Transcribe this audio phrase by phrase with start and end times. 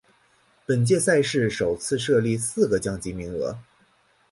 [0.65, 3.59] 本届赛事首次设立四个降级名额。